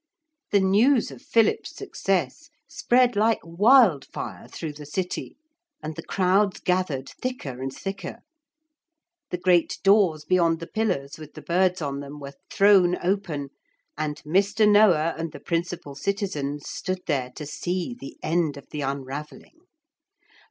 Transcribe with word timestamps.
The 0.49 0.59
news 0.61 1.11
of 1.11 1.21
Philip's 1.21 1.75
success 1.75 2.49
spread 2.67 3.15
like 3.15 3.37
wild 3.43 4.03
fire 4.07 4.47
through 4.47 4.73
the 4.73 4.85
city, 4.87 5.37
and 5.83 5.95
the 5.95 6.01
crowds 6.01 6.59
gathered 6.59 7.07
thicker 7.21 7.61
and 7.61 7.71
thicker. 7.71 8.23
The 9.29 9.37
great 9.37 9.77
doors 9.83 10.25
beyond 10.25 10.59
the 10.59 10.65
pillars 10.65 11.19
with 11.19 11.35
the 11.35 11.43
birds 11.43 11.83
on 11.83 11.99
them 11.99 12.19
were 12.19 12.33
thrown 12.49 12.97
open, 13.03 13.49
and 13.95 14.17
Mr. 14.23 14.67
Noah 14.67 15.13
and 15.19 15.33
the 15.33 15.39
principal 15.39 15.93
citizens 15.93 16.67
stood 16.67 17.03
there 17.05 17.29
to 17.35 17.45
see 17.45 17.93
the 17.93 18.17
end 18.23 18.57
of 18.57 18.69
the 18.71 18.81
unravelling. 18.81 19.67